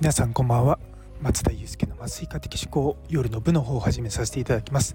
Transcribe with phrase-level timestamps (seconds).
[0.00, 0.78] 皆さんこんばんは。
[1.20, 4.94] 松田祐介の麻酔科的思考夜の部の方を始めさせていただきます。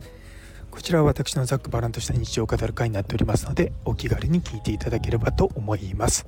[0.72, 6.26] こちらは私のざっくばらんとした日常を語る会になっておりますのでお気軽に聞いていただければと思います。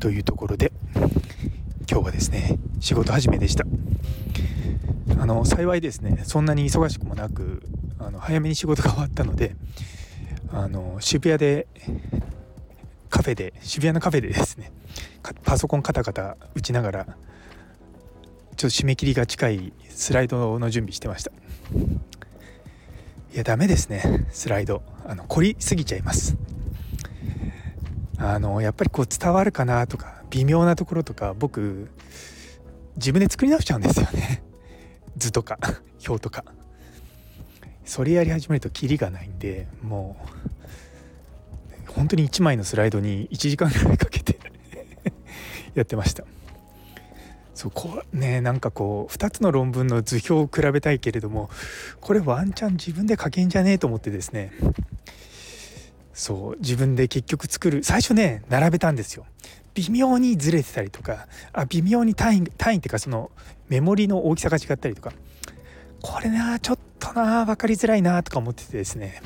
[0.00, 3.66] というところで今日はですね仕事始めでした。
[5.20, 7.62] あの幸いですねそんなに忙しくもなく
[7.98, 9.56] あの早めに仕事が終わったので
[10.50, 11.66] あの渋谷で
[13.08, 14.72] カフェで渋谷のカフェでですね
[15.44, 17.16] パソコンカタカタ打ちながらちょっ
[18.56, 21.30] と締め切りが近いスライドの準備してました。
[23.34, 24.82] いやダメですねスライド。
[25.06, 26.36] あの凝りすぎちゃいます。
[28.18, 31.90] あのやっぱりこう伝わるかなとか微妙なところとか僕
[32.96, 34.42] 自分で作り直しちゃうんですよね。
[35.18, 35.58] 図とか
[36.06, 36.44] 表とか。
[37.84, 40.16] それやり始めるとキリがないんでも
[40.55, 40.55] う
[41.96, 44.38] 本当に1枚のスライドに1時間ぐらいかけて
[45.74, 46.24] やってました。
[47.54, 51.48] そうこうねなんかこう2つの論文の図表を比べたいけれども
[52.02, 54.52] これワンチャン自分で書けんじゃねえと思ってですね。
[56.12, 59.24] そう自分で結局作る最初ね並べたんですよ。
[59.74, 63.30] 微妙にずれてたりとかあ微妙に単位単位っていうかその
[63.68, 65.12] メモリの大きさが違ったりとか。
[66.02, 69.22] これなちょっとな分かりづらいなとか思っててですね。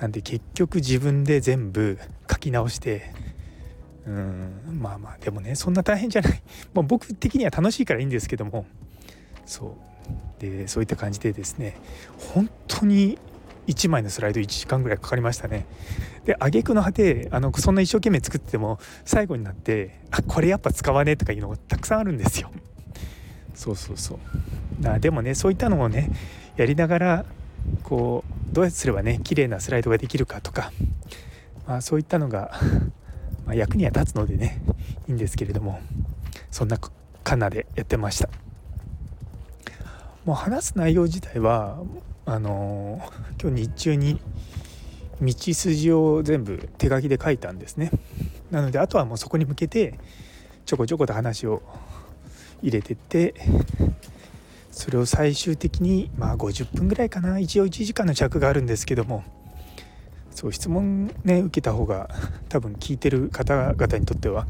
[0.00, 1.98] なんで結局自分で全部
[2.30, 3.12] 書き直して
[4.06, 6.42] うんまあまあでもねそんな大変じゃない。
[6.74, 8.66] もう僕的には楽しいからいいんですけども。
[9.46, 10.40] そう。
[10.40, 11.76] でそういった感じでですね
[12.34, 13.18] 本当に
[13.66, 15.64] 1枚のスライド1時間ぐらいかかりましたね。
[16.26, 22.50] で挙句の果てあのそんな一生懸命作ってても最後になってあこれやっぱ使わねえとかいうのがたくさんあるんですよ。
[23.54, 24.16] そうそうそ
[24.82, 24.88] う。
[24.88, 26.10] あでもねそういったのをね
[26.56, 27.24] やりながら
[27.84, 30.72] こうどうすればね綺麗なスライドができるかとか、
[31.68, 32.50] まあ、そういったのが
[33.46, 34.60] ま、役には立つのでね
[35.06, 35.78] いいんですけれども
[36.50, 36.78] そんな
[37.22, 38.28] カナでやってました。
[40.24, 41.78] もう話す内容自体は
[42.24, 44.20] あのー、今日日中に
[45.20, 47.90] 道筋を全部手書きで書いたんですね。
[48.50, 49.98] なのであとはもうそこに向けて
[50.64, 51.62] ちょこちょこと話を
[52.62, 53.34] 入れてって
[54.74, 59.22] それを最終的にまあ50分ぐらいかな一応1時間の尺があるんですけども
[60.32, 62.10] そう質問ね受けた方が
[62.48, 64.46] 多分聞いてる方々にとっては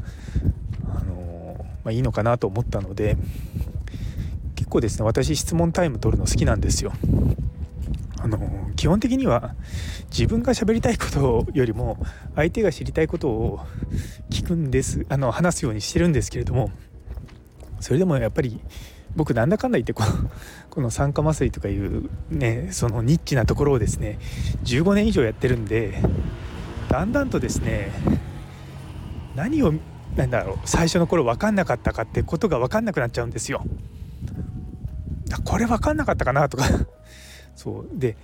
[0.89, 3.17] あのまあ、いいのかなと思ったので
[4.55, 6.91] 結構ですね私質問タイム取るの好きなんですよ。
[8.19, 9.53] あの基本的には
[10.09, 12.03] 自分が喋りたいことよりも
[12.35, 13.59] 相手が知りたいことを
[14.31, 16.71] 聞くんですあの話すようにしてるんですけれども
[17.79, 18.59] それでもやっぱり
[19.15, 20.29] 僕なんだかんだ言ってこの
[20.69, 24.19] この酸化麻酔とかいうねそのニッチなところをですね
[24.63, 26.01] 15年以上やってるんで
[26.89, 27.91] だんだんとですね
[29.35, 29.73] 何を
[30.15, 33.63] なんだろう最初の頃分かんなかったかってことが分かんなくなっちゃうんですよ。
[35.43, 36.65] これ分かんなかったかなとか
[37.55, 38.15] そうで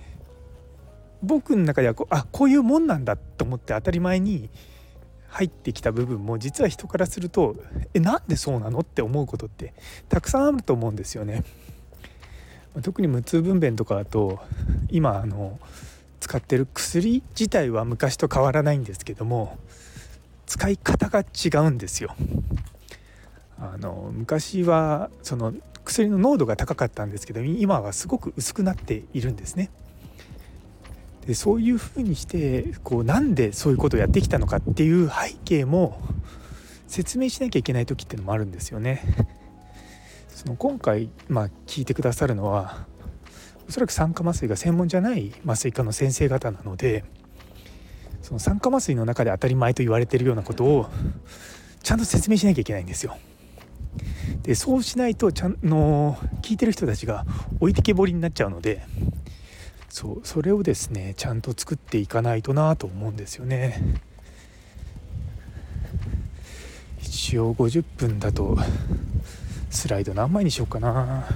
[1.22, 4.50] 僕の中ではこあこういうもんなんだと思って当たり前に
[5.32, 7.56] 入ってきた部分も実は人からすると
[7.94, 9.72] えなんでそうなのって思うことって
[10.10, 11.42] たくさんあると思うんですよね。
[12.82, 14.40] 特に無痛分娩とかだと
[14.90, 15.58] 今あの
[16.20, 19.58] 使ってる薬自体は昔と変わらないんですけども
[20.46, 22.14] 使い方が違うんですよ。
[23.58, 25.54] あの昔はその
[25.84, 29.70] 薬の濃度が高かったんですけど今はすごく薄くなっているんですね。
[31.26, 36.00] でそういうふうにしてこうなんでそういうことをやってきたのかっていう背景も
[36.88, 39.02] 説明しなきゃいけない時っていうのもあるんですよね。
[40.28, 42.84] その今回、まあ、聞いてくださるのは
[43.68, 47.04] おそらく酸化麻酔が専門じゃない麻酔科の先生方なので
[48.22, 50.90] その酸化麻酔の中で当たり前と言われているようなことを
[51.82, 53.16] ちゃんと説明しなきゃいけないんですよ。
[54.42, 57.24] でそうしないとちゃんの聞いてる人たちが
[57.60, 58.84] 置いてけぼりになっちゃうので
[59.92, 64.00] そうそれをですねちゃんと作っていかないとなと思うんですよね。
[67.02, 68.56] 一応50分だと
[69.68, 71.26] スライド何枚にしようかな。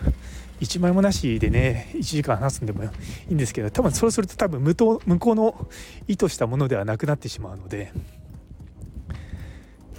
[0.62, 2.88] 1枚もなしでね1時間話すんでもい
[3.28, 5.68] いんですけど多分そうすると多分向向こうの
[6.08, 7.92] 意図したものではなくなってしまうので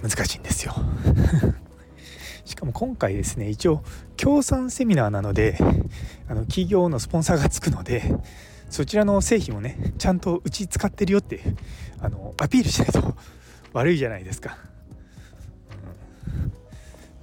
[0.02, 0.74] 難しいんですよ。
[2.48, 3.82] しかも今回ですね一応
[4.16, 5.58] 協賛セミナーなので
[6.28, 8.02] あの企業のスポンサーがつくので
[8.70, 11.42] そちらの製品をねちゃんとうち使ってるよって
[12.00, 13.14] あのアピールしないと
[13.74, 14.56] 悪いじゃないですか。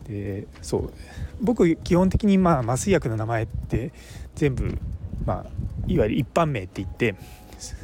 [0.08, 0.94] でそう
[1.42, 3.94] 僕基本的にまあ麻酔薬の名前って
[4.36, 4.78] 全部
[5.26, 5.46] まあ
[5.88, 7.16] いわゆる一般名って言って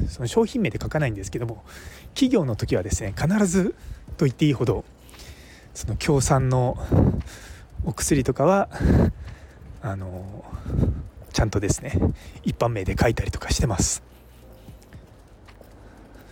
[0.08, 1.64] その商品名で書かないんですけども
[2.14, 3.74] 企業の時はですね必ず
[4.16, 4.84] と言っていいほど
[5.74, 6.76] その協賛の
[7.84, 8.68] お薬とかは
[9.80, 10.44] あの
[11.32, 11.98] ちゃんとですね
[12.44, 14.02] 一般名で書いたりとかしてます。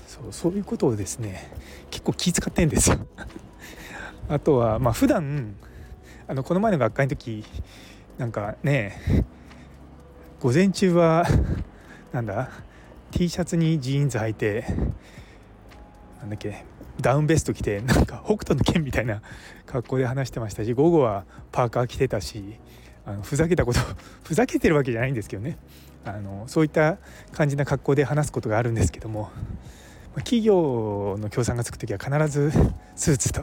[0.06, 1.50] そうそういうことをですね
[1.90, 2.98] 結構気遣ってんですよ。
[4.28, 5.54] あとはまあ普段
[6.28, 7.44] あのこの前の学会の時
[8.18, 9.24] なんかね
[10.40, 11.26] 午前中は
[12.12, 12.50] なんだ
[13.10, 14.64] T シャツにジーンズ履いて
[16.20, 16.64] なんだっけ
[17.02, 19.22] ダウンベスト着てなんか北斗の拳みたいな
[19.66, 22.58] 格好で話してましたし午後はパーカー着てたし
[23.04, 23.80] あのふざけたこと
[24.24, 25.58] ふざけてるわけじゃないんですけどね
[26.04, 26.98] あのそういった
[27.32, 29.30] 感じな格好で話すことがあるんですけども
[30.16, 32.50] 企業の協賛がつく時は必ず
[32.96, 33.40] スーツと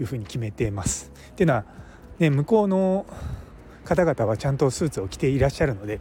[0.00, 1.12] いうふうに決めてます。
[1.30, 1.64] っていうのは、
[2.18, 3.06] ね、向こうの
[3.84, 6.00] 方々はちゃんとスーツを着ていらっしゃるので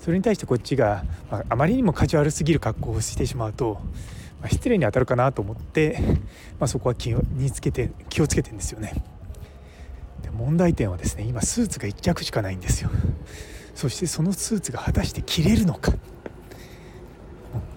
[0.00, 3.80] それに対してこっちが、まあ、あまりにもカジュアルすぎる格好をしてしまうと、
[4.40, 5.98] まあ、失礼に当たるかなと思って、
[6.58, 9.04] まあ、そこは気をにつけて気をつけてんですよね。
[10.22, 12.90] で問題点はですね今スーツが1着しかないんですよ。
[13.74, 15.92] そしてそのスーツが果たして着れるのか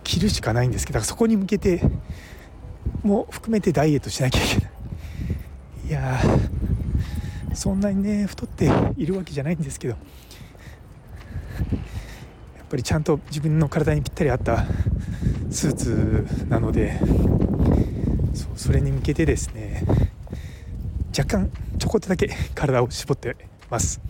[0.04, 1.82] 着るしかないんですけどそこに向けて
[3.04, 4.72] も含めてダイエットしなきゃいけない
[5.88, 6.20] いや
[7.54, 10.00] そんなにね太っているわけじゃないんですけどや
[12.64, 14.66] っぱりちゃんと自分の体にぴったり合った
[15.54, 17.00] スーツなので
[18.34, 19.84] そうそれに向けてですね
[21.16, 23.36] 若干ちょこっとだけ 体を絞って
[23.70, 24.02] ます。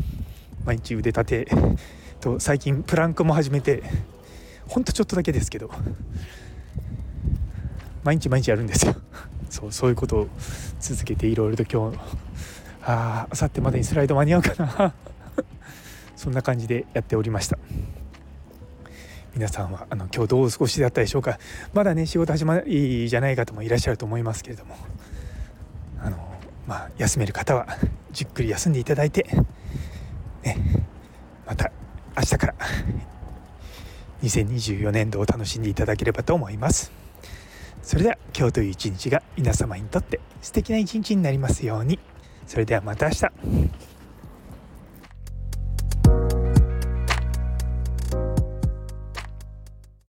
[0.66, 1.48] 毎日腕立て
[2.22, 3.84] と最近プランクも始めて
[4.70, 5.70] ほんとちょっとだけですけど
[8.06, 8.96] 毎日毎日やるんですよ。
[9.50, 10.28] そうそういうことを
[10.80, 12.00] 続けていろいろと今日
[12.84, 14.94] ああさってまでにスライド間に合うかな。
[16.16, 17.58] そんな感じでやっておりました。
[19.36, 21.40] 皆さんはあの今日どうお過ごしだったでしょうか。
[21.74, 24.76] まだね仕事始まりじゃない方もいらっしゃると思いますけれども。
[26.00, 26.18] あの
[26.68, 27.68] まあ休める方は
[28.12, 29.28] じっくり休んでいただいて
[30.44, 30.86] ね
[31.48, 31.72] また
[32.16, 32.56] 明日から
[34.22, 36.92] 2024年度を楽しんでいただければと思います。
[37.82, 42.00] それでは今日という一日が皆様にとって素敵な一日になりますように。
[42.46, 43.93] それではまた明日。